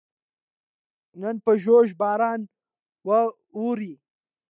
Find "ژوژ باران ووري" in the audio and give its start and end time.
1.63-3.93